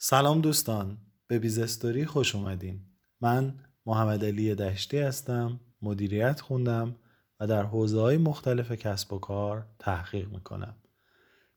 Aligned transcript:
سلام 0.00 0.40
دوستان 0.40 0.98
به 1.26 1.38
بیزستوری 1.38 2.06
خوش 2.06 2.34
اومدین. 2.34 2.80
من 3.20 3.54
محمد 3.86 4.24
علی 4.24 4.54
دشتی 4.54 4.98
هستم 4.98 5.60
مدیریت 5.82 6.40
خوندم 6.40 6.96
و 7.40 7.46
در 7.46 7.62
حوزه 7.62 8.00
های 8.00 8.16
مختلف 8.16 8.72
کسب 8.72 9.12
و 9.12 9.18
کار 9.18 9.66
تحقیق 9.78 10.28
می‌کنم. 10.28 10.76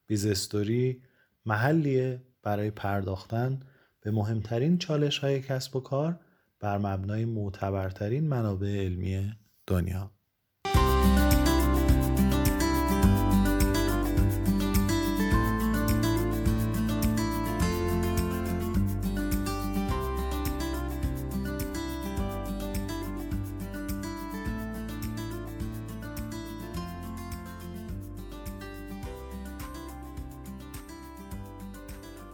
بیزستوری 0.08 1.02
محلیه 1.46 2.22
برای 2.44 2.72
پرداختن 2.72 3.60
به 4.02 4.12
مهمترین 4.12 4.78
چالش 4.78 5.20
های 5.20 5.42
کسب 5.42 5.76
و 5.76 5.80
کار 5.80 6.20
بر 6.60 6.78
مبنای 6.78 7.26
معتبرترین 7.26 8.28
منابع 8.28 8.86
علمی 8.86 9.34
دنیا. 9.68 10.12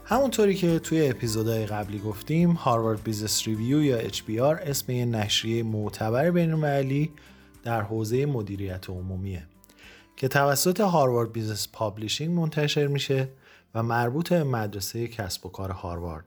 همونطوری 0.09 0.55
که 0.55 0.79
توی 0.79 1.07
اپیزودهای 1.07 1.65
قبلی 1.65 1.99
گفتیم 1.99 2.51
Harvard 2.51 3.03
Business 3.03 3.47
Review 3.47 3.83
یا 3.83 4.09
HBR 4.09 4.61
اسم 4.67 4.91
یه 4.91 5.05
نشریه 5.05 5.63
معتبر 5.63 6.31
بین‌المللی 6.31 7.11
در 7.63 7.81
حوزه 7.81 8.25
مدیریت 8.25 8.89
عمومیه 8.89 9.47
که 10.15 10.27
توسط 10.27 10.79
Harvard 10.79 11.31
Business 11.31 11.67
Publishing 11.73 12.39
منتشر 12.39 12.87
میشه 12.87 13.29
و 13.75 13.83
مربوط 13.83 14.29
به 14.29 14.43
مدرسه 14.43 15.07
کسب 15.07 15.45
و 15.45 15.49
کار 15.49 15.71
هاروارد 15.71 16.25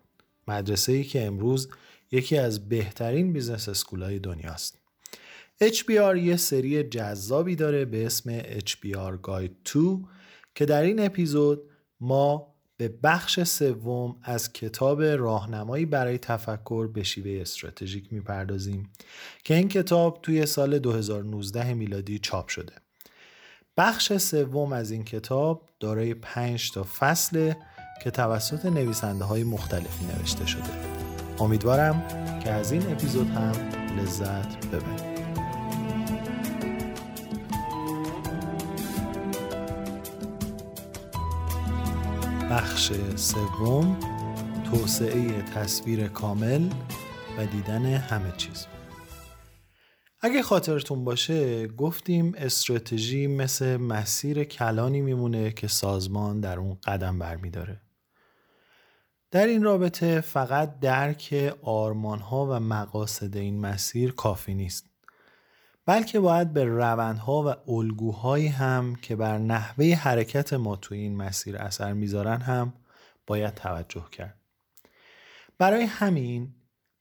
مدرسه 0.48 0.92
ای 0.92 1.04
که 1.04 1.26
امروز 1.26 1.68
یکی 2.12 2.38
از 2.38 2.68
بهترین 2.68 3.32
business 3.32 3.68
school 3.68 4.06
های 4.06 4.18
دنیاست. 4.18 4.78
HBR 5.64 6.16
یه 6.16 6.36
سری 6.36 6.82
جذابی 6.82 7.56
داره 7.56 7.84
به 7.84 8.06
اسم 8.06 8.40
HBR 8.40 9.28
Guide 9.28 9.72
2 9.72 10.00
که 10.54 10.66
در 10.66 10.82
این 10.82 11.04
اپیزود 11.04 11.62
ما 12.00 12.49
به 12.80 12.88
بخش 13.02 13.40
سوم 13.42 14.16
از 14.22 14.52
کتاب 14.52 15.02
راهنمایی 15.02 15.86
برای 15.86 16.18
تفکر 16.18 16.86
به 16.86 17.02
شیوه 17.02 17.40
استراتژیک 17.40 18.12
می‌پردازیم 18.12 18.92
که 19.44 19.54
این 19.54 19.68
کتاب 19.68 20.18
توی 20.22 20.46
سال 20.46 20.78
2019 20.78 21.74
میلادی 21.74 22.18
چاپ 22.18 22.48
شده. 22.48 22.72
بخش 23.76 24.16
سوم 24.16 24.72
از 24.72 24.90
این 24.90 25.04
کتاب 25.04 25.68
دارای 25.80 26.14
پنج 26.14 26.70
تا 26.70 26.86
فصل 26.98 27.52
که 28.02 28.10
توسط 28.10 28.66
نویسنده 28.66 29.24
های 29.24 29.44
مختلفی 29.44 30.04
نوشته 30.04 30.46
شده. 30.46 30.70
امیدوارم 31.38 32.02
که 32.44 32.50
از 32.50 32.72
این 32.72 32.92
اپیزود 32.92 33.28
هم 33.28 33.52
لذت 33.98 34.66
ببرید. 34.66 35.19
بخش 42.60 42.92
سوم 43.16 43.96
توسعه 44.64 45.42
تصویر 45.42 46.08
کامل 46.08 46.70
و 47.38 47.46
دیدن 47.46 47.84
همه 47.84 48.32
چیز. 48.36 48.66
اگه 50.20 50.42
خاطرتون 50.42 51.04
باشه 51.04 51.66
گفتیم 51.66 52.34
استراتژی 52.36 53.26
مثل 53.26 53.76
مسیر 53.76 54.44
کلانی 54.44 55.00
میمونه 55.00 55.50
که 55.50 55.68
سازمان 55.68 56.40
در 56.40 56.58
اون 56.58 56.78
قدم 56.84 57.18
برمیداره. 57.18 57.80
در 59.30 59.46
این 59.46 59.62
رابطه 59.62 60.20
فقط 60.20 60.80
درک 60.80 61.54
آرمانها 61.62 62.46
و 62.46 62.60
مقاصد 62.60 63.36
این 63.36 63.60
مسیر 63.60 64.12
کافی 64.12 64.54
نیست. 64.54 64.89
بلکه 65.90 66.20
باید 66.20 66.52
به 66.52 66.64
روندها 66.64 67.42
و 67.42 67.70
الگوهایی 67.70 68.46
هم 68.46 68.96
که 68.96 69.16
بر 69.16 69.38
نحوه 69.38 69.94
حرکت 69.94 70.52
ما 70.52 70.76
توی 70.76 70.98
این 70.98 71.16
مسیر 71.16 71.56
اثر 71.56 71.92
می‌ذارن 71.92 72.40
هم 72.40 72.72
باید 73.26 73.54
توجه 73.54 74.04
کرد. 74.12 74.38
برای 75.58 75.82
همین 75.82 76.54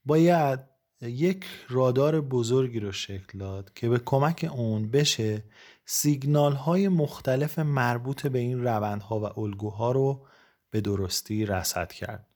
باید 0.06 0.60
یک 1.02 1.46
رادار 1.70 2.22
بزرگی 2.22 2.80
رو 2.80 2.92
شکل 2.92 3.40
داد 3.40 3.74
که 3.76 3.90
به 3.90 4.00
کمک 4.00 4.50
اون 4.54 4.92
بشه 4.92 5.44
سیگنال 5.86 6.54
های 6.54 6.88
مختلف 6.88 7.60
مربوط 7.60 8.28
به 8.28 8.40
این 8.40 8.64
روندها 8.64 9.20
و 9.20 9.40
الگوها 9.40 9.92
رو 9.92 10.26
به 10.72 10.82
درستی 10.82 11.46
رصد 11.46 11.92
کرد. 11.92 12.28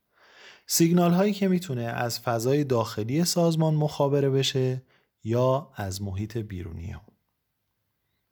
سیگنال 0.68 1.12
هایی 1.12 1.34
که 1.34 1.48
می‌تونه 1.48 1.84
از 1.84 2.20
فضای 2.20 2.64
داخلی 2.64 3.24
سازمان 3.24 3.74
مخابره 3.74 4.30
بشه 4.30 4.82
یا 5.24 5.72
از 5.76 6.02
محیط 6.02 6.38
بیرونی 6.38 6.96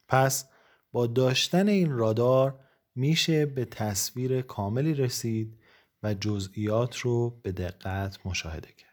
پس 0.08 0.44
با 0.92 1.06
داشتن 1.06 1.68
این 1.68 1.92
رادار 1.92 2.60
میشه 2.94 3.46
به 3.46 3.64
تصویر 3.64 4.42
کاملی 4.42 4.94
رسید 4.94 5.58
و 6.02 6.14
جزئیات 6.14 6.96
رو 6.96 7.30
به 7.30 7.52
دقت 7.52 8.26
مشاهده 8.26 8.72
کرد. 8.72 8.92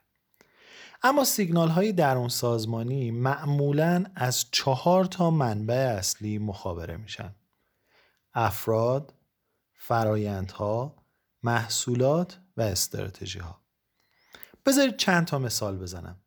اما 1.03 1.23
سیگنال 1.23 1.67
های 1.67 1.91
درون 1.91 2.29
سازمانی 2.29 3.11
معمولا 3.11 4.05
از 4.15 4.45
چهار 4.51 5.05
تا 5.05 5.29
منبع 5.29 5.95
اصلی 5.97 6.37
مخابره 6.37 6.97
میشن. 6.97 7.35
افراد، 8.33 9.13
فرایندها، 9.73 10.95
محصولات 11.43 12.39
و 12.57 12.61
استراتژی 12.61 13.39
ها. 13.39 13.61
بذارید 14.65 14.97
چند 14.97 15.27
تا 15.27 15.39
مثال 15.39 15.77
بزنم. 15.77 16.21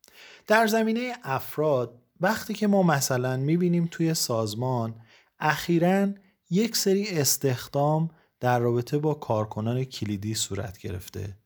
در 0.47 0.67
زمینه 0.67 1.13
افراد 1.23 2.03
وقتی 2.21 2.55
که 2.55 2.67
ما 2.67 2.83
مثلا 2.83 3.37
می‌بینیم 3.37 3.89
توی 3.91 4.15
سازمان 4.15 4.95
اخیرا 5.41 6.09
یک 6.51 6.77
سری 6.77 7.09
استخدام 7.09 8.11
در 8.41 8.59
رابطه 8.59 8.99
با 8.99 9.15
کارکنان 9.15 9.85
کلیدی 9.85 10.35
صورت 10.35 10.79
گرفته. 10.79 11.37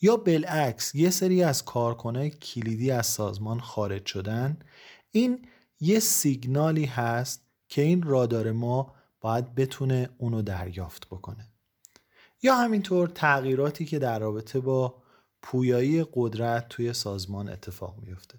یا 0.00 0.16
بالعکس 0.16 0.94
یه 0.94 1.10
سری 1.10 1.42
از 1.42 1.64
کارکنان 1.64 2.28
کلیدی 2.28 2.90
از 2.90 3.06
سازمان 3.06 3.60
خارج 3.60 4.06
شدن. 4.06 4.58
این 5.10 5.46
یه 5.80 6.00
سیگنالی 6.00 6.84
هست 6.84 7.46
که 7.68 7.82
این 7.82 8.02
رادار 8.02 8.52
ما 8.52 8.94
باید 9.20 9.54
بتونه 9.54 10.08
اونو 10.18 10.42
دریافت 10.42 11.06
بکنه. 11.06 11.48
یا 12.42 12.54
همینطور 12.56 13.08
تغییراتی 13.08 13.84
که 13.84 13.98
در 13.98 14.18
رابطه 14.18 14.60
با 14.60 15.02
پویایی 15.48 16.06
قدرت 16.12 16.68
توی 16.68 16.92
سازمان 16.92 17.48
اتفاق 17.48 17.98
میفته 18.02 18.38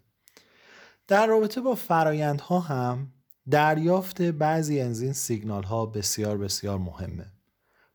در 1.08 1.28
رابطه 1.28 1.62
با 1.62 1.76
فرایندها 1.76 2.60
هم 2.60 3.14
دریافت 3.50 4.22
بعضی 4.22 4.80
از 4.80 5.02
این 5.02 5.14
سیگنال 5.14 5.64
ها 5.64 5.86
بسیار 5.86 6.38
بسیار 6.38 6.78
مهمه. 6.78 7.26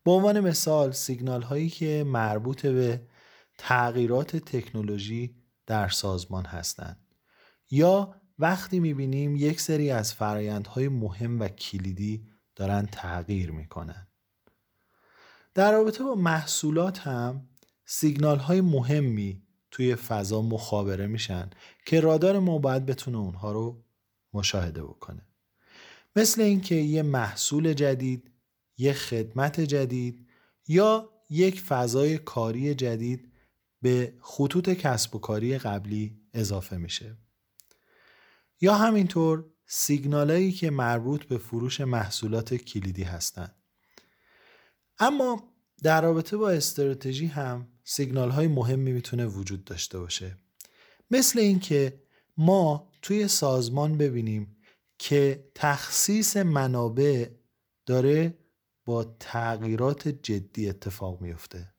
به 0.05 0.11
عنوان 0.11 0.41
مثال 0.41 0.93
سیگنال 0.93 1.43
هایی 1.43 1.69
که 1.69 2.05
مربوط 2.07 2.67
به 2.67 3.03
تغییرات 3.59 4.37
تکنولوژی 4.37 5.37
در 5.67 5.89
سازمان 5.89 6.45
هستند. 6.45 7.15
یا 7.71 8.15
وقتی 8.39 8.81
می‌بینیم 8.81 9.37
یک 9.37 9.61
سری 9.61 9.91
از 9.91 10.15
فرایندهای 10.15 10.89
مهم 10.89 11.41
و 11.41 11.49
کلیدی 11.49 12.27
دارن 12.57 12.87
تغییر 12.87 13.51
می‌کنن. 13.51 14.07
در 15.55 15.73
رابطه 15.73 16.05
با 16.05 16.15
محصولات 16.15 16.99
هم 16.99 17.49
سیگنال 17.85 18.39
های 18.39 18.61
مهمی 18.61 19.43
توی 19.71 19.95
فضا 19.95 20.43
مخابره 20.43 21.07
میشن 21.07 21.51
که 21.87 22.01
رادار 22.01 22.39
ما 22.39 22.59
باید 22.59 22.87
بتونه 22.87 23.19
اونها 23.19 23.53
رو 23.53 23.85
مشاهده 24.33 24.83
بکنه. 24.83 25.27
مثل 26.17 26.43
اینکه 26.43 26.75
یه 26.75 27.03
محصول 27.03 27.73
جدید 27.73 28.31
یه 28.79 28.93
خدمت 28.93 29.61
جدید 29.61 30.27
یا 30.69 31.11
یک 31.31 31.61
فضای 31.61 32.19
کاری 32.19 32.75
جدید 32.75 33.33
به 33.83 34.15
خطوط 34.21 34.71
کسب 34.71 35.17
و 35.17 35.19
کاری 35.19 35.59
قبلی 35.59 36.21
اضافه 36.35 36.77
میشه. 36.77 37.17
یا 38.61 38.75
همینطور 38.75 39.45
سیگنالایی 39.67 40.53
که 40.53 40.71
مربوط 40.71 41.25
به 41.25 41.39
فروش 41.39 41.81
محصولات 41.81 42.55
کلیدی 42.55 43.03
هستند 43.03 43.55
اما 44.99 45.53
در 45.83 46.03
رابطه 46.03 46.37
با 46.37 46.51
استراتژی 46.51 47.27
هم 47.27 47.69
سیگنال 47.85 48.31
های 48.31 48.47
مهمی 48.47 48.93
می‌تونه 48.93 49.27
وجود 49.27 49.65
داشته 49.65 49.99
باشه. 49.99 50.39
مثل 51.11 51.39
اینکه 51.39 52.03
ما 52.37 52.93
توی 53.03 53.29
سازمان 53.29 53.99
ببینیم 53.99 54.57
که 54.99 55.51
تخصیص 55.55 56.37
منابع 56.37 57.29
داره 57.87 58.39
با 58.85 59.05
تغییرات 59.21 60.09
جدی 60.09 60.69
اتفاق 60.69 61.21
میفته 61.21 61.75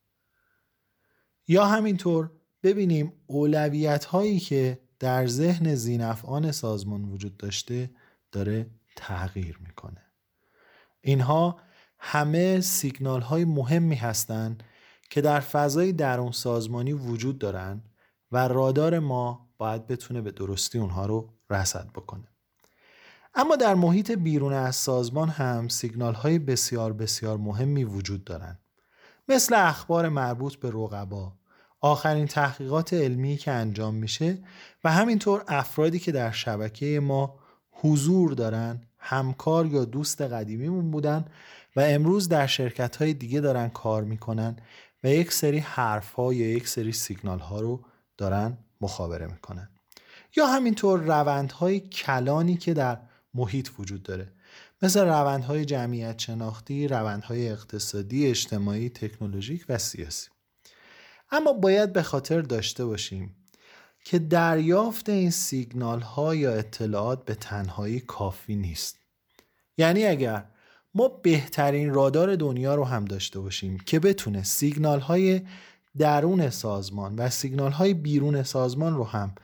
یا 1.48 1.66
همینطور 1.66 2.32
ببینیم 2.64 3.14
اولویت 3.28 4.06
هایی 4.06 4.40
که 4.40 4.80
در 5.00 5.28
ذهن 5.28 5.76
زینفعان 5.76 6.52
سازمان 6.52 7.04
وجود 7.06 7.38
داشته 7.38 7.90
داره 8.32 8.70
تغییر 8.96 9.58
می‌کنه. 9.58 10.02
اینها 11.02 11.60
همه 12.00 12.62
سیگنال 12.62 13.22
های 13.22 13.46
مهمی 13.46 13.96
هستند 13.96 14.64
که 15.14 15.22
در 15.22 15.40
فضای 15.40 15.92
درون 15.92 16.32
سازمانی 16.32 16.94
وجود 16.94 17.40
دارن 17.40 17.82
و 18.32 18.48
رادار 18.48 19.00
ما 19.00 19.50
باید 19.58 19.88
بتونه 19.88 20.22
به 20.22 20.32
درستی 20.32 20.78
اونها 20.80 21.06
رو 21.06 21.30
رصد 21.50 21.90
بکنه. 21.96 22.28
اما 23.36 23.56
در 23.56 23.76
محیط 23.76 24.12
بیرون 24.12 24.54
از 24.54 24.76
سازمان 24.76 25.30
هم 25.30 25.68
سیگنال 25.68 26.14
های 26.14 26.40
بسیار 26.40 26.94
بسیار 26.94 27.38
مهمی 27.38 27.84
وجود 27.84 28.24
دارند. 28.24 28.60
مثل 29.28 29.56
اخبار 29.56 30.10
مربوط 30.10 30.56
به 30.56 30.70
رقبا، 30.70 31.34
آخرین 31.82 32.28
تحقیقات 32.28 32.94
علمی 32.94 33.38
که 33.38 33.52
انجام 33.52 33.96
میشه 33.96 34.38
و 34.84 34.92
همینطور 34.92 35.44
افرادی 35.48 36.00
که 36.00 36.12
در 36.12 36.32
شبکه 36.32 37.00
ما 37.00 37.40
حضور 37.72 38.34
دارن 38.34 38.82
همکار 38.98 39.66
یا 39.66 39.86
دوست 39.86 40.22
قدیمیمون 40.22 40.92
بودن 40.92 41.26
و 41.76 41.80
امروز 41.80 42.30
در 42.30 42.48
شرکت 42.48 42.96
های 42.96 43.14
دیگه 43.14 43.40
دارن 43.40 43.70
کار 43.70 44.04
می‌کنن 44.04 44.56
و 45.04 45.08
یک 45.08 45.32
سری 45.32 45.60
حرف 45.60 46.14
ها 46.14 46.34
یا 46.34 46.48
یک 46.48 46.68
سری 46.68 46.92
سیگنال 46.92 47.40
ها 47.40 47.60
رو 47.60 47.86
دارن 48.18 48.58
مخابره 48.82 49.28
می‌کنن. 49.28 49.70
یا 50.36 50.48
همینطور 50.48 51.00
روندهای 51.00 51.80
کلانی 51.80 52.58
که 52.58 52.74
در 52.74 53.00
محیط 53.34 53.70
وجود 53.80 54.04
داره. 54.04 54.32
مثل 54.82 55.06
روندهای 55.06 55.66
جمعیت 55.66 56.20
شناختی، 56.20 56.88
روندهای 56.88 57.50
اقتصادی، 57.50 58.28
اجتماعی، 58.28 58.90
تکنولوژیک 58.90 59.66
و 59.70 59.78
سیاسی. 59.78 60.30
اما 61.32 61.54
باید 61.54 61.94
به 61.94 62.04
خاطر 62.04 62.42
داشته 62.42 62.86
باشیم 62.86 63.36
که 64.06 64.20
دریافت 64.20 65.10
این 65.10 65.32
سیگنال 65.32 66.02
ها 66.02 66.36
یا 66.36 66.54
اطلاعات 66.54 67.26
به 67.26 67.36
تنهایی 67.36 68.00
کافی 68.00 68.56
نیست. 68.56 68.98
یعنی 69.78 70.06
اگر 70.06 70.46
ما 70.94 71.08
بهترین 71.08 71.94
رادار 71.94 72.36
دنیا 72.36 72.76
رو 72.76 72.84
هم 72.84 73.06
داشته 73.06 73.40
باشیم 73.40 73.78
که 73.78 74.00
بتونه 74.00 74.44
سیگنال 74.44 75.00
های 75.00 75.42
درون 75.98 76.50
سازمان 76.50 77.16
و 77.16 77.30
سیگنال 77.30 77.72
های 77.72 77.94
بیرون 77.94 78.44
سازمان 78.44 78.96
رو 78.96 79.04
هم 79.04 79.36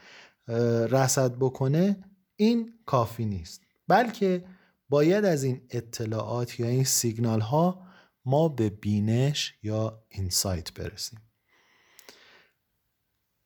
رصد 0.91 1.35
بکنه 1.39 2.03
این 2.35 2.73
کافی 2.85 3.25
نیست. 3.25 3.61
بلکه 3.87 4.45
باید 4.89 5.25
از 5.25 5.43
این 5.43 5.61
اطلاعات 5.69 6.59
یا 6.59 6.67
این 6.67 6.83
سیگنال 6.83 7.39
ها 7.39 7.87
ما 8.25 8.47
به 8.49 8.69
بینش 8.69 9.53
یا 9.63 10.03
اینسایت 10.09 10.73
برسیم. 10.73 11.19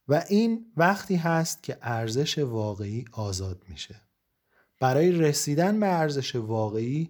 و 0.08 0.24
این 0.30 0.66
وقتی 0.78 1.16
هست 1.16 1.64
که 1.64 1.78
ارزش 1.82 2.38
واقعی 2.38 3.06
آزاد 3.12 3.64
میشه. 3.70 4.02
برای 4.80 5.12
رسیدن 5.12 5.80
به 5.80 5.88
ارزش 5.88 6.36
واقعی 6.36 7.10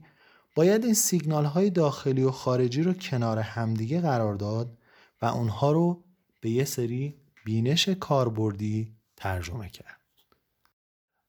باید 0.56 0.86
این 0.86 0.94
سیگنال 0.94 1.46
های 1.46 1.70
داخلی 1.70 2.24
و 2.24 2.32
خارجی 2.32 2.84
رو 2.84 2.94
کنار 2.94 3.40
همدیگه 3.40 4.02
قرار 4.02 4.36
داد 4.36 4.78
و 5.22 5.26
اونها 5.26 5.72
رو 5.72 6.04
به 6.42 6.50
یه 6.50 6.66
سری 6.66 7.16
بینش 7.46 7.90
کاربردی 7.90 8.96
ترجمه 9.16 9.70
کرد. 9.70 10.00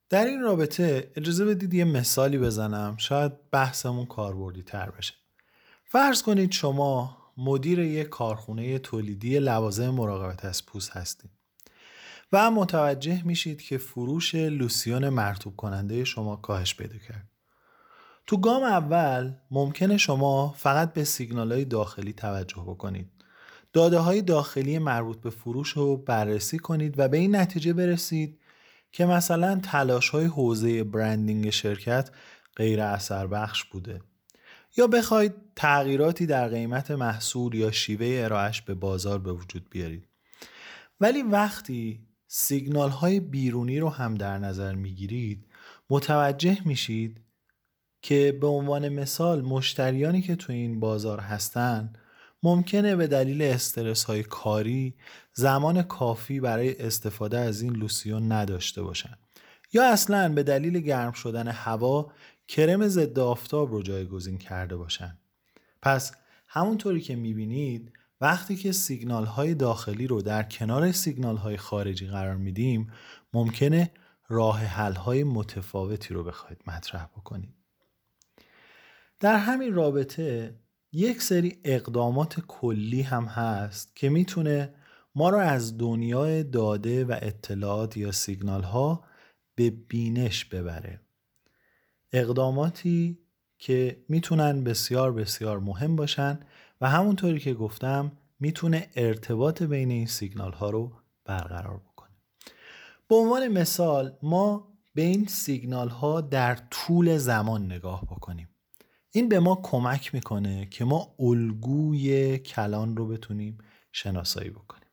در 0.09 0.25
این 0.25 0.41
رابطه 0.41 1.13
اجازه 1.17 1.45
بدید 1.45 1.75
یه 1.75 1.85
مثالی 1.85 2.39
بزنم 2.39 2.97
شاید 2.97 3.51
بحثمون 3.51 4.07
کاربردی 4.07 4.63
تر 4.63 4.91
بشه. 4.91 5.15
فرض 5.85 6.23
کنید 6.23 6.53
شما 6.53 7.17
مدیر 7.37 7.79
یک 7.79 8.09
کارخونه 8.09 8.79
تولیدی 8.79 9.39
لوازم 9.39 9.91
مراقبت 9.91 10.45
از 10.45 10.67
پوست 10.67 10.91
هستید 10.91 11.31
و 12.33 12.51
متوجه 12.51 13.27
میشید 13.27 13.63
که 13.63 13.79
فروش 13.79 14.35
لوسیون 14.35 15.09
مرتوب 15.09 15.57
کننده 15.57 16.05
شما 16.05 16.37
کاهش 16.37 16.75
پیدا 16.75 16.99
کرد. 16.99 17.34
تو 18.27 18.37
گام 18.37 18.63
اول 18.63 19.33
ممکنه 19.51 19.97
شما 19.97 20.55
فقط 20.57 20.93
به 20.93 21.05
سیگنال 21.05 21.53
های 21.53 21.65
داخلی 21.65 22.13
توجه 22.13 22.63
بکنید. 22.67 23.11
داده 23.73 23.99
های 23.99 24.23
داخلی 24.23 24.79
مربوط 24.79 25.21
به 25.21 25.31
فروش 25.31 25.69
رو 25.69 25.97
بررسی 25.97 26.59
کنید 26.59 26.99
و 26.99 27.09
به 27.09 27.17
این 27.17 27.37
نتیجه 27.37 27.73
برسید 27.73 28.41
که 28.93 29.07
مثلا 29.07 29.61
تلاش 29.63 30.09
های 30.09 30.25
حوزه 30.25 30.85
برندینگ 30.85 31.51
شرکت 31.51 32.11
غیر 32.57 32.81
اثر 32.81 33.27
بخش 33.27 33.65
بوده. 33.65 34.01
یا 34.77 34.87
بخواید 34.87 35.35
تغییراتی 35.57 36.27
در 36.27 36.49
قیمت 36.49 36.91
محصول 36.91 37.55
یا 37.55 37.71
شیوه 37.71 38.25
ارائهش 38.25 38.61
به 38.61 38.75
بازار 38.75 39.19
به 39.19 39.33
وجود 39.33 39.71
بیارید. 39.71 40.09
ولی 41.01 41.23
وقتی 41.23 42.07
سیگنال 42.27 42.91
های 42.91 43.21
بیرونی 43.21 43.81
رو 43.81 43.89
هم 43.89 44.15
در 44.15 44.39
نظر 44.39 44.75
می‌گیرید 44.75 45.47
متوجه 45.91 46.59
میشید 46.65 47.24
که 48.05 48.39
به 48.41 48.47
عنوان 48.47 48.89
مثال 48.89 49.43
مشتریانی 49.43 50.23
که 50.23 50.37
تو 50.37 50.53
این 50.53 50.81
بازار 50.81 51.21
هستن 51.21 51.93
ممکنه 52.43 52.97
به 52.97 53.07
دلیل 53.07 53.43
استرس 53.43 54.05
های 54.05 54.23
کاری 54.23 54.95
زمان 55.33 55.83
کافی 55.83 56.41
برای 56.41 56.83
استفاده 56.83 57.39
از 57.39 57.63
این 57.63 57.73
لوسیون 57.73 58.33
نداشته 58.33 58.83
باشن. 58.83 59.19
یا 59.73 59.93
اصلا 59.93 60.35
به 60.35 60.43
دلیل 60.43 60.81
گرم 60.81 61.13
شدن 61.13 61.49
هوا 61.49 62.13
کرم 62.49 62.89
ضد 62.89 63.19
آفتاب 63.19 63.73
رو 63.73 63.83
جایگزین 63.83 64.39
کرده 64.39 64.77
باشن. 64.77 65.19
پس 65.83 66.13
همونطوری 66.49 67.01
که 67.01 67.17
می‌بینید 67.17 67.93
وقتی 68.21 68.57
که 68.57 68.73
سیگنال 68.73 69.25
های 69.25 69.55
داخلی 69.55 70.07
رو 70.07 70.23
در 70.23 70.43
کنار 70.43 70.93
سیگنال 70.93 71.37
های 71.37 71.57
خارجی 71.57 72.07
قرار 72.07 72.37
میدیم 72.37 72.93
ممکنه 73.33 73.91
راه 74.29 74.59
حل 74.59 74.95
های 74.95 75.25
متفاوتی 75.25 76.15
رو 76.15 76.25
بخواید 76.25 76.59
مطرح 76.67 77.07
بکنید. 77.07 77.64
در 79.21 79.37
همین 79.37 79.75
رابطه 79.75 80.61
یک 80.93 81.23
سری 81.23 81.61
اقدامات 81.65 82.41
کلی 82.41 83.03
هم 83.03 83.25
هست 83.25 83.97
که 83.97 84.09
می‌تونه 84.09 84.75
ما 85.15 85.31
رو 85.31 85.39
از 85.39 85.79
دنیای 85.79 86.45
داده 86.45 87.05
و 87.05 87.19
اطلاعات 87.23 87.97
یا 87.97 88.13
سیگنال 88.13 88.63
ها 88.63 89.05
به 89.55 89.71
بینش 89.71 90.45
ببره. 90.45 91.01
اقداماتی 92.13 93.19
که 93.59 94.05
می‌تونن 94.09 94.65
بسیار 94.65 95.13
بسیار 95.13 95.61
مهم 95.61 95.97
باشن 95.97 96.41
و 96.81 96.91
همونطوری 96.91 97.39
که 97.39 97.55
گفتم 97.55 98.13
می‌تونه 98.41 98.91
ارتباط 98.97 99.63
بین 99.63 99.91
این 99.91 100.07
سیگنال 100.07 100.53
ها 100.53 100.71
رو 100.71 100.93
برقرار 101.25 101.77
بکنه. 101.77 102.11
به 103.09 103.15
عنوان 103.15 103.49
مثال 103.49 104.17
ما 104.23 104.75
به 104.95 105.03
این 105.03 105.27
سیگنال 105.27 105.89
ها 105.89 106.21
در 106.21 106.59
طول 106.71 107.19
زمان 107.19 107.73
نگاه 107.73 108.05
بکنیم. 108.05 108.49
این 109.17 109.29
به 109.29 109.41
ما 109.41 109.61
کمک 109.63 110.15
می‌کنه 110.15 110.67
که 110.67 110.85
ما 110.85 111.15
الگوی 111.19 112.39
کلان 112.39 112.97
رو 112.97 113.09
بتونیم 113.09 113.59
شناسایی 113.93 114.51
بکنیم. 114.51 114.89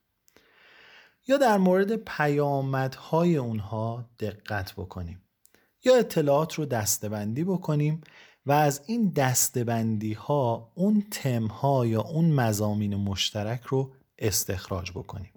یا 1.27 1.38
در 1.38 1.57
مورد 1.57 1.95
پیامدهای 1.95 3.38
اونها 3.38 4.10
دقت 4.19 4.74
بکنیم. 4.74 5.22
یا 5.86 5.96
اطلاعات 5.96 6.53
رو 6.53 6.65
دستبندی 6.65 7.43
بکنیم 7.43 8.01
و 8.46 8.51
از 8.51 8.81
این 8.86 9.10
دستبندی 9.10 10.13
ها 10.13 10.72
اون 10.75 11.03
تم 11.12 11.46
ها 11.46 11.86
یا 11.86 12.01
اون 12.01 12.31
مزامین 12.31 12.96
مشترک 12.96 13.62
رو 13.62 13.91
استخراج 14.19 14.91
بکنیم. 14.91 15.34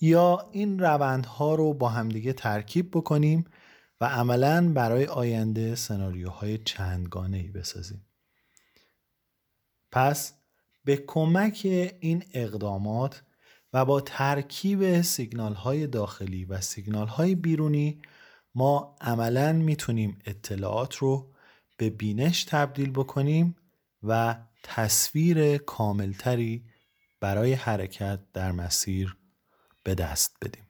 یا 0.00 0.48
این 0.52 0.78
روندها 0.78 1.54
رو 1.54 1.74
با 1.74 1.88
همدیگه 1.88 2.32
ترکیب 2.32 2.90
بکنیم 2.90 3.44
و 4.00 4.04
عملا 4.04 4.72
برای 4.72 5.06
آینده 5.06 5.74
سناریوهای 5.74 6.58
چندگانه 6.58 7.36
ای 7.36 7.48
بسازیم 7.48 8.06
پس 9.90 10.32
به 10.84 10.96
کمک 10.96 11.60
این 12.00 12.24
اقدامات 12.32 13.22
و 13.72 13.84
با 13.84 14.00
ترکیب 14.00 15.00
سیگنال 15.00 15.54
های 15.54 15.86
داخلی 15.86 16.44
و 16.44 16.60
سیگنال 16.60 17.06
های 17.06 17.34
بیرونی 17.34 18.02
ما 18.54 18.96
عملا 19.00 19.52
می‌تونیم 19.52 20.18
اطلاعات 20.24 20.96
رو 20.96 21.32
به 21.76 21.90
بینش 21.90 22.44
تبدیل 22.44 22.90
بکنیم 22.90 23.56
و 24.02 24.36
تصویر 24.62 25.58
کاملتری 25.58 26.64
برای 27.20 27.52
حرکت 27.52 28.20
در 28.32 28.52
مسیر 28.52 29.16
به 29.84 29.94
دست 29.94 30.36
بدیم. 30.42 30.67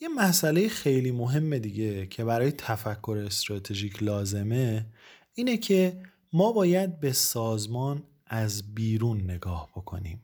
یه 0.00 0.08
مسئله 0.08 0.68
خیلی 0.68 1.10
مهم 1.12 1.58
دیگه 1.58 2.06
که 2.06 2.24
برای 2.24 2.52
تفکر 2.52 3.22
استراتژیک 3.26 4.02
لازمه 4.02 4.86
اینه 5.34 5.56
که 5.56 6.02
ما 6.32 6.52
باید 6.52 7.00
به 7.00 7.12
سازمان 7.12 8.02
از 8.26 8.74
بیرون 8.74 9.20
نگاه 9.20 9.70
بکنیم. 9.76 10.22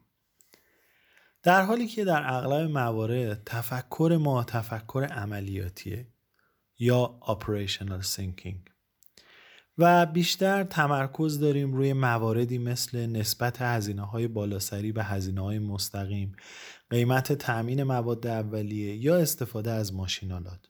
در 1.43 1.63
حالی 1.63 1.87
که 1.87 2.05
در 2.05 2.23
اغلب 2.27 2.71
موارد 2.71 3.43
تفکر 3.47 4.19
ما 4.21 4.45
تفکر 4.45 5.05
عملیاتیه 5.05 6.07
یا 6.79 7.21
operational 7.23 8.05
thinking 8.05 8.74
و 9.79 10.07
بیشتر 10.07 10.65
تمرکز 10.65 11.39
داریم 11.39 11.73
روی 11.73 11.93
مواردی 11.93 12.59
مثل 12.59 13.07
نسبت 13.07 13.63
هزینه 13.63 14.03
های 14.03 14.29
بالاسری 14.29 14.93
به 14.93 15.05
هزینه 15.05 15.41
های 15.41 15.59
مستقیم 15.59 16.37
قیمت 16.91 17.33
تأمین 17.33 17.83
مواد 17.83 18.27
اولیه 18.27 18.97
یا 18.97 19.17
استفاده 19.17 19.71
از 19.71 19.95
ماشینالات 19.95 20.61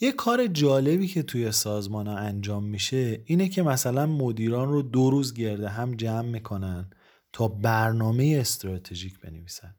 یه 0.00 0.12
کار 0.12 0.46
جالبی 0.46 1.06
که 1.06 1.22
توی 1.22 1.52
سازمان 1.52 2.06
ها 2.06 2.16
انجام 2.16 2.64
میشه 2.64 3.22
اینه 3.24 3.48
که 3.48 3.62
مثلا 3.62 4.06
مدیران 4.06 4.68
رو 4.68 4.82
دو 4.82 5.10
روز 5.10 5.34
گرده 5.34 5.68
هم 5.68 5.94
جمع 5.94 6.28
می‌کنن 6.28 6.90
تا 7.32 7.48
برنامه 7.48 8.36
استراتژیک 8.40 9.20
بنویسن. 9.20 9.74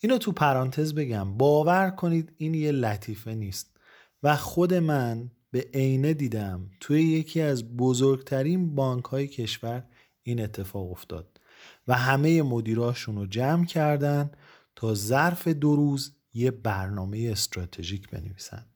اینو 0.00 0.18
تو 0.18 0.32
پرانتز 0.32 0.94
بگم 0.94 1.36
باور 1.36 1.90
کنید 1.90 2.32
این 2.36 2.54
یه 2.54 2.72
لطیفه 2.72 3.34
نیست 3.34 3.76
و 4.22 4.36
خود 4.36 4.74
من 4.74 5.30
به 5.54 5.66
عینه 5.74 6.14
دیدم. 6.14 6.70
توی 6.80 7.02
یکی 7.02 7.40
از 7.40 7.76
بزرگترین 7.76 8.74
بانک 8.74 9.04
های 9.04 9.26
کشور 9.26 9.84
این 10.22 10.40
اتفاق 10.40 10.90
افتاد 10.90 11.40
و 11.88 11.94
همه 11.94 12.42
مدیراشون 12.42 13.16
رو 13.16 13.26
جمع 13.26 13.64
کردن 13.64 14.30
تا 14.76 14.94
ظرف 14.94 15.48
دو 15.48 15.76
روز 15.76 16.12
یه 16.32 16.50
برنامه 16.50 17.28
استراتژیک 17.32 18.10
بنویسن. 18.10 18.66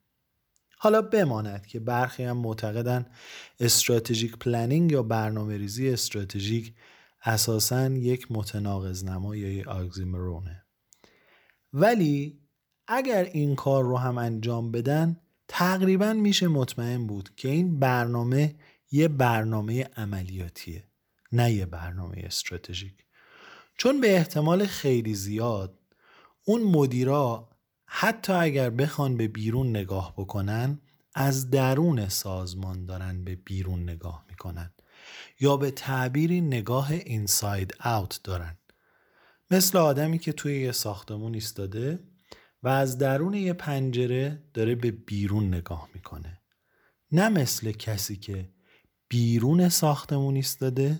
حالا 0.77 1.01
بماند 1.01 1.65
که 1.65 1.79
برخی 1.79 2.23
هم 2.23 2.37
معتقدن 2.37 3.05
استراتژیک 3.59 4.37
پلنینگ 4.37 4.91
یا 4.91 5.03
برنامه 5.03 5.57
ریزی 5.57 5.89
استراتژیک 5.89 6.73
اساسا 7.23 7.89
یک 7.89 8.27
متناقض 8.29 9.03
نما 9.03 9.35
یا 9.35 9.71
آگزیمرونه 9.71 10.65
ولی 11.73 12.39
اگر 12.87 13.23
این 13.23 13.55
کار 13.55 13.83
رو 13.83 13.97
هم 13.97 14.17
انجام 14.17 14.71
بدن 14.71 15.17
تقریبا 15.51 16.13
میشه 16.13 16.47
مطمئن 16.47 17.07
بود 17.07 17.29
که 17.35 17.49
این 17.49 17.79
برنامه 17.79 18.55
یه 18.91 19.07
برنامه 19.07 19.83
عملیاتیه 19.83 20.83
نه 21.31 21.51
یه 21.51 21.65
برنامه 21.65 22.15
استراتژیک. 22.17 23.05
چون 23.77 24.01
به 24.01 24.15
احتمال 24.15 24.65
خیلی 24.65 25.15
زیاد 25.15 25.79
اون 26.45 26.63
مدیرا 26.63 27.49
حتی 27.85 28.33
اگر 28.33 28.69
بخوان 28.69 29.17
به 29.17 29.27
بیرون 29.27 29.69
نگاه 29.69 30.13
بکنن 30.17 30.81
از 31.13 31.49
درون 31.49 32.09
سازمان 32.09 32.85
دارن 32.85 33.23
به 33.23 33.35
بیرون 33.35 33.83
نگاه 33.83 34.25
می‌کنن 34.29 34.73
یا 35.39 35.57
به 35.57 35.71
تعبیری 35.71 36.41
نگاه 36.41 36.91
اینساید 36.91 37.73
اوت 37.85 38.19
دارن. 38.23 38.57
مثل 39.51 39.77
آدمی 39.77 40.19
که 40.19 40.33
توی 40.33 40.61
یه 40.61 40.71
ساختمون 40.71 41.33
ایستاده 41.33 41.99
و 42.63 42.67
از 42.67 42.97
درون 42.97 43.33
یه 43.33 43.53
پنجره 43.53 44.43
داره 44.53 44.75
به 44.75 44.91
بیرون 44.91 45.47
نگاه 45.53 45.89
می‌کنه. 45.93 46.41
نه 47.11 47.29
مثل 47.29 47.71
کسی 47.71 48.15
که 48.15 48.49
بیرون 49.09 49.69
ساختمون 49.69 50.35
ایستاده 50.35 50.99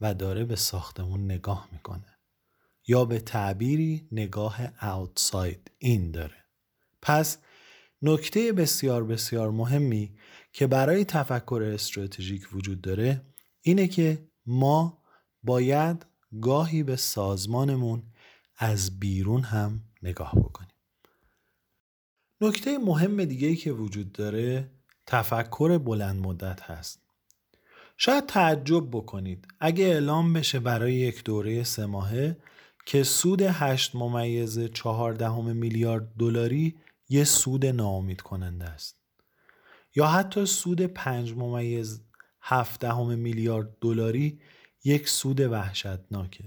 و 0.00 0.14
داره 0.14 0.44
به 0.44 0.56
ساختمون 0.56 1.24
نگاه 1.24 1.68
می‌کنه. 1.72 2.18
یا 2.86 3.04
به 3.04 3.20
تعبیری 3.20 4.08
نگاه 4.12 4.84
اوتساید 4.84 5.70
این 5.78 6.10
داره. 6.10 6.44
پس 7.02 7.38
نکته 8.02 8.52
بسیار 8.52 9.04
بسیار 9.04 9.50
مهمی 9.50 10.16
که 10.52 10.66
برای 10.66 11.04
تفکر 11.04 11.70
استراتژیک 11.74 12.54
وجود 12.54 12.80
داره 12.80 13.22
اینه 13.60 13.88
که 13.88 14.28
ما 14.46 15.02
باید 15.42 16.06
گاهی 16.40 16.82
به 16.82 16.96
سازمانمون 16.96 18.02
از 18.56 19.00
بیرون 19.00 19.42
هم 19.42 19.84
نگاه 20.02 20.32
بکنیم. 20.34 20.59
نکته 22.42 22.78
مهم 22.78 23.24
دیگه 23.24 23.56
که 23.56 23.72
وجود 23.72 24.12
داره 24.12 24.70
تفکر 25.06 25.78
بلند 25.78 26.26
مدت 26.26 26.62
هست. 26.62 27.02
شاید 27.96 28.26
تعجب 28.26 28.90
بکنید. 28.90 29.48
اگه 29.60 29.84
اعلام 29.84 30.32
بشه 30.32 30.60
برای 30.60 30.94
یک 30.94 31.24
دوره 31.24 31.64
سه 31.64 31.86
ماهه 31.86 32.36
که 32.86 33.02
سود 33.02 33.42
8 33.42 33.94
ممیز 33.94 34.58
14 34.58 35.40
میلیارد 35.40 36.14
دلاری 36.18 36.76
یه 37.08 37.24
سود 37.24 37.66
ناامید 37.66 38.20
کننده 38.20 38.64
است. 38.64 38.96
یا 39.94 40.06
حتی 40.06 40.46
سود 40.46 40.82
5 40.82 41.32
ممیز 41.32 42.02
17 42.40 43.04
میلیارد 43.04 43.76
دلاری 43.80 44.40
یک 44.84 45.08
سود 45.08 45.40
وحشتناکه. 45.40 46.44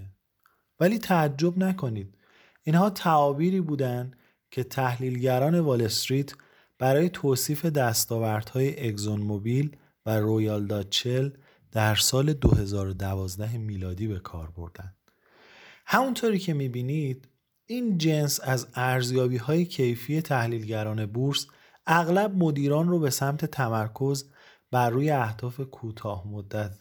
ولی 0.80 0.98
تعجب 1.00 1.58
نکنید. 1.58 2.18
اینها 2.64 2.90
تعابیری 2.90 3.62
بودند 3.62 4.16
که 4.53 4.63
تحلیلگران 4.63 5.60
وال 5.60 5.81
استریت 5.81 6.33
برای 6.79 7.10
توصیف 7.10 7.65
دستاوردهای 7.65 8.88
اگزون 8.88 9.19
موبیل 9.22 9.77
و 10.05 10.17
رویال 10.17 10.67
داچل 10.67 11.29
در 11.72 11.95
سال 11.95 12.33
2012 12.33 13.57
میلادی 13.57 14.07
به 14.07 14.19
کار 14.19 14.50
بردند. 14.50 14.95
همونطوری 15.86 16.39
که 16.39 16.53
می‌بینید 16.53 17.27
این 17.65 17.98
جنس 17.98 18.39
از 18.43 18.67
ارزیابی 18.75 19.38
های 19.38 19.65
کیفی 19.65 20.22
تحلیلگران 20.22 21.05
بورس 21.05 21.48
اغلب 21.88 22.36
مدیران 22.36 22.88
رو 22.88 23.00
به 23.00 23.10
سمت 23.10 23.45
تمرکز 23.45 24.25
بر 24.72 24.89
روی 24.89 25.12
اهداف 25.12 25.60
کوتاه 25.60 26.27
مدت 26.27 26.79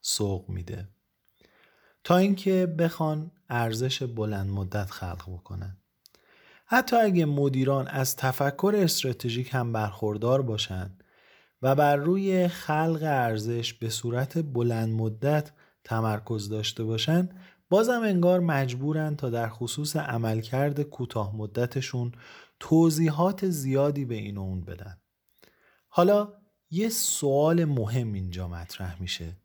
سوق 0.00 0.48
میده 0.48 0.88
تا 2.04 2.16
اینکه 2.16 2.66
بخوان 2.66 3.30
ارزش 3.48 4.02
بلند 4.02 4.50
مدت 4.50 4.90
خلق 4.90 5.30
بکنن 5.32 5.77
حتی 6.70 6.96
اگه 6.96 7.24
مدیران 7.24 7.88
از 7.88 8.16
تفکر 8.16 8.74
استراتژیک 8.76 9.54
هم 9.54 9.72
برخوردار 9.72 10.42
باشند 10.42 11.04
و 11.62 11.74
بر 11.74 11.96
روی 11.96 12.48
خلق 12.48 12.98
ارزش 13.02 13.72
به 13.72 13.88
صورت 13.90 14.38
بلند 14.38 14.88
مدت 14.88 15.52
تمرکز 15.84 16.48
داشته 16.48 16.84
باشند 16.84 17.40
بازم 17.70 18.00
انگار 18.04 18.40
مجبورن 18.40 19.16
تا 19.16 19.30
در 19.30 19.48
خصوص 19.48 19.96
عملکرد 19.96 20.82
کوتاه 20.82 21.36
مدتشون 21.36 22.12
توضیحات 22.60 23.48
زیادی 23.48 24.04
به 24.04 24.14
این 24.14 24.38
اون 24.38 24.60
بدن. 24.64 24.98
حالا 25.88 26.32
یه 26.70 26.88
سوال 26.88 27.64
مهم 27.64 28.12
اینجا 28.12 28.48
مطرح 28.48 29.02
میشه 29.02 29.36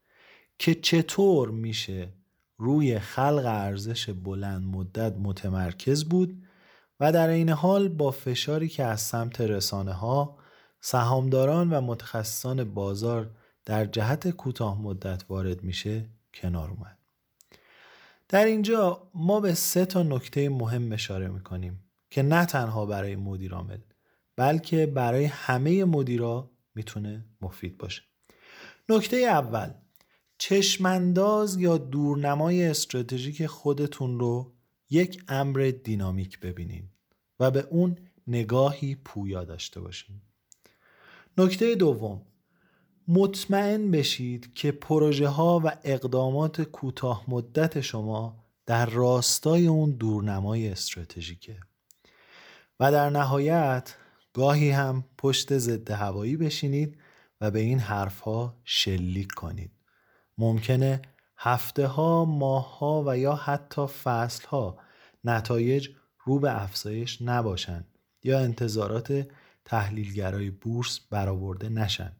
که 0.59 0.75
چطور 0.75 1.51
میشه 1.51 2.13
روی 2.57 2.99
خلق 2.99 3.43
ارزش 3.45 4.09
بلند 4.09 4.63
مدت 4.63 5.13
متمرکز 5.17 6.03
بود 6.03 6.43
و 6.99 7.11
در 7.11 7.27
این 7.27 7.49
حال 7.49 7.87
با 7.89 8.11
فشاری 8.11 8.67
که 8.67 8.83
از 8.83 9.01
سمت 9.01 9.41
رسانه 9.41 9.93
ها 9.93 10.37
سهامداران 10.81 11.69
و 11.69 11.81
متخصصان 11.81 12.73
بازار 12.73 13.31
در 13.65 13.85
جهت 13.85 14.29
کوتاه 14.29 14.81
مدت 14.81 15.23
وارد 15.29 15.63
میشه 15.63 16.09
کنار 16.33 16.69
اومد. 16.69 16.97
در 18.29 18.45
اینجا 18.45 19.09
ما 19.13 19.39
به 19.39 19.53
سه 19.53 19.85
تا 19.85 20.03
نکته 20.03 20.49
مهم 20.49 20.91
اشاره 20.91 21.27
می‌کنیم 21.27 21.83
که 22.09 22.23
نه 22.23 22.45
تنها 22.45 22.85
برای 22.85 23.15
مدیر 23.15 23.53
عامل 23.53 23.77
بلکه 24.35 24.85
برای 24.85 25.25
همه 25.25 25.85
مدیرا 25.85 26.51
می‌تونه 26.75 27.25
مفید 27.41 27.77
باشه. 27.77 28.01
نکته 28.89 29.17
اول 29.17 29.69
چشمانداز 30.37 31.57
یا 31.57 31.77
دورنمای 31.77 32.65
استراتژیک 32.67 33.45
خودتون 33.45 34.19
رو 34.19 34.53
یک 34.89 35.23
امر 35.27 35.71
دینامیک 35.83 36.39
ببینین 36.39 36.89
و 37.39 37.51
به 37.51 37.67
اون 37.69 37.97
نگاهی 38.27 38.95
پویا 38.95 39.43
داشته 39.43 39.79
باشین. 39.79 40.21
نکته 41.37 41.75
دوم 41.75 42.21
مطمئن 43.07 43.91
بشید 43.91 44.53
که 44.53 44.71
پروژه 44.71 45.27
ها 45.27 45.61
و 45.63 45.71
اقدامات 45.83 46.61
کوتاه 46.61 47.23
مدت 47.27 47.81
شما 47.81 48.43
در 48.65 48.85
راستای 48.85 49.67
اون 49.67 49.91
دورنمای 49.91 50.67
استراتژیکه 50.67 51.59
و 52.79 52.91
در 52.91 53.09
نهایت 53.09 53.95
گاهی 54.33 54.69
هم 54.69 55.03
پشت 55.17 55.57
ضد 55.57 55.91
هوایی 55.91 56.37
بشینید 56.37 56.97
و 57.41 57.51
به 57.51 57.59
این 57.59 57.79
حرفها 57.79 58.57
شلیک 58.63 59.27
کنید. 59.31 59.71
ممکنه 60.37 61.01
هفته 61.45 61.87
ها 61.87 62.25
ماه 62.25 62.77
ها 62.77 63.03
و 63.07 63.17
یا 63.17 63.35
حتی 63.35 63.87
فصل 63.87 64.47
ها 64.47 64.77
نتایج 65.23 65.89
رو 66.25 66.39
به 66.39 66.63
افزایش 66.63 67.21
نباشند 67.21 67.87
یا 68.23 68.39
انتظارات 68.39 69.27
تحلیلگرای 69.65 70.49
بورس 70.49 70.99
برآورده 70.99 71.69
نشن. 71.69 72.11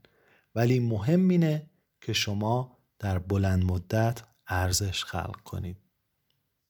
ولی 0.55 0.79
مهم 0.79 1.29
اینه 1.29 1.69
که 2.01 2.13
شما 2.13 2.77
در 2.99 3.19
بلند 3.19 3.63
مدت 3.65 4.21
ارزش 4.47 5.03
خلق 5.03 5.41
کنید. 5.41 5.77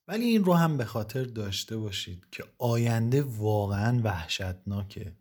ولی 0.07 0.25
این 0.25 0.43
رو 0.43 0.53
هم 0.53 0.77
به 0.77 0.85
خاطر 0.85 1.23
داشته 1.23 1.77
باشید 1.77 2.27
که 2.31 2.43
آینده 2.57 3.21
واقعا 3.21 4.01
وحشتناکه. 4.03 5.15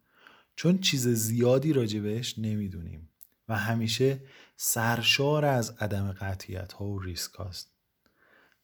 چون 0.56 0.78
چیز 0.78 1.08
زیادی 1.08 1.72
راجع 1.72 2.00
بهش 2.00 2.38
نمی‌دونیم 2.38 3.08
و 3.48 3.56
همیشه 3.56 4.20
سرشار 4.64 5.44
از 5.44 5.70
عدم 5.70 6.12
قطعیت 6.12 6.72
ها 6.72 6.84
و 6.84 7.00
ریسک 7.00 7.34
هاست. 7.34 7.72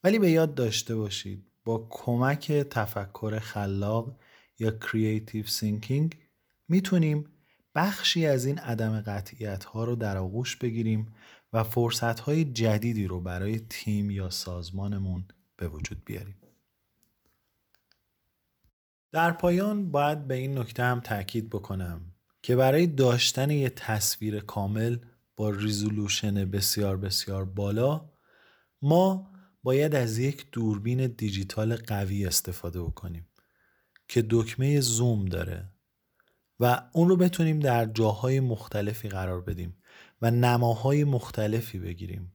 ولی 0.03 0.19
به 0.19 0.31
یاد 0.31 0.55
داشته 0.55 0.95
باشید 0.95 1.51
با 1.65 1.87
کمک 1.89 2.51
تفکر 2.51 3.39
خلاق 3.39 4.19
یا 4.59 4.71
creative 4.71 5.45
thinking 5.45 6.17
می‌تونیم 6.67 7.25
بخشی 7.75 8.25
از 8.25 8.45
این 8.45 8.59
عدم 8.59 9.01
قطعیت 9.01 9.63
ها 9.63 9.83
رو 9.83 9.95
در 9.95 10.17
آغوش 10.17 10.55
بگیریم 10.55 11.15
و 11.53 11.63
فرصت 11.63 12.19
های 12.19 12.45
جدیدی 12.45 13.07
رو 13.07 13.19
برای 13.19 13.59
تیم 13.59 14.11
یا 14.11 14.29
سازمانمون 14.29 15.25
به 15.57 15.67
وجود 15.67 16.05
بیاریم. 16.05 16.37
در 19.11 19.31
پایان 19.31 19.91
باید 19.91 20.27
به 20.27 20.35
این 20.35 20.57
نکته 20.57 20.83
هم 20.83 20.99
تاکید 20.99 21.49
بکنم 21.49 22.01
که 22.41 22.55
برای 22.55 22.87
داشتن 22.87 23.51
یه 23.51 23.69
تصویر 23.69 24.39
کامل 24.39 24.97
با 25.39 25.49
ریزولوشن 25.49 26.45
بسیار 26.45 26.97
بسیار 26.97 27.45
بالا 27.45 28.09
ما 28.81 29.31
باید 29.63 29.95
از 29.95 30.17
یک 30.17 30.45
دوربین 30.51 31.07
دیجیتال 31.07 31.75
قوی 31.75 32.25
استفاده 32.25 32.81
بکنیم 32.83 33.27
که 34.07 34.25
دکمه 34.29 34.79
زوم 34.79 35.25
داره 35.25 35.69
و 36.59 36.81
اون 36.93 37.09
رو 37.09 37.15
بتونیم 37.15 37.59
در 37.59 37.85
جاهای 37.85 38.39
مختلفی 38.39 39.09
قرار 39.09 39.41
بدیم 39.41 39.77
و 40.21 40.31
نماهای 40.31 41.03
مختلفی 41.03 41.79
بگیریم. 41.79 42.33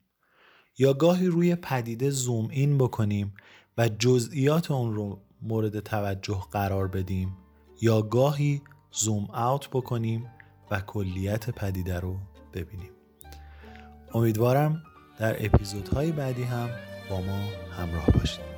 یا 0.79 0.93
گاهی 0.93 1.27
روی 1.27 1.57
پدیده 1.57 2.11
زوم 2.11 2.49
این 2.49 2.79
بکنیم 2.79 3.35
و 3.79 3.89
جزئیات 3.89 4.71
اون 4.71 4.95
رو 4.95 5.23
مورد 5.43 5.81
توجه 5.81 6.43
قرار 6.53 6.89
بدیم 6.89 7.37
یا 7.81 8.03
گاهی 8.03 8.63
زوم 8.91 9.31
اوت 9.31 9.69
بکنیم 9.69 10.31
و 10.71 10.81
کلیت 10.81 11.51
پدیده 11.51 12.01
رو 12.01 12.19
ببینیم. 12.55 12.94
امیدوارم 14.15 14.83
در 15.19 15.47
اپیزودهای 15.47 16.13
بعدی 16.13 16.43
هم 16.43 16.69
با 17.11 17.21
ما 17.21 17.39
همراه 17.79 18.07
باشید. 18.07 18.54